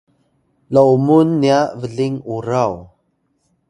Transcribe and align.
lomun 0.73 1.27
nya 1.41 1.59
bling 1.79 2.15
uraw 2.35 2.73